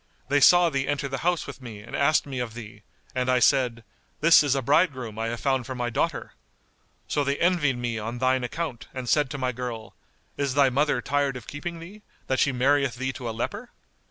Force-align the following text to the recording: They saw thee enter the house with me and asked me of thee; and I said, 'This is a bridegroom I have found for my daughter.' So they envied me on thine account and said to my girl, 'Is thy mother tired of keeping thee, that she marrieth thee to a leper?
They 0.29 0.39
saw 0.41 0.71
thee 0.71 0.87
enter 0.87 1.07
the 1.07 1.19
house 1.19 1.45
with 1.45 1.61
me 1.61 1.81
and 1.81 1.95
asked 1.95 2.25
me 2.25 2.39
of 2.39 2.55
thee; 2.55 2.81
and 3.13 3.29
I 3.29 3.37
said, 3.37 3.83
'This 4.19 4.41
is 4.41 4.55
a 4.55 4.63
bridegroom 4.63 5.19
I 5.19 5.27
have 5.27 5.41
found 5.41 5.67
for 5.67 5.75
my 5.75 5.91
daughter.' 5.91 6.33
So 7.07 7.23
they 7.23 7.37
envied 7.37 7.77
me 7.77 7.99
on 7.99 8.17
thine 8.17 8.43
account 8.43 8.87
and 8.95 9.07
said 9.07 9.29
to 9.29 9.37
my 9.37 9.51
girl, 9.51 9.93
'Is 10.37 10.55
thy 10.55 10.71
mother 10.71 11.03
tired 11.03 11.37
of 11.37 11.45
keeping 11.45 11.77
thee, 11.79 12.01
that 12.25 12.39
she 12.39 12.51
marrieth 12.51 12.95
thee 12.95 13.13
to 13.13 13.29
a 13.29 13.29
leper? 13.29 13.69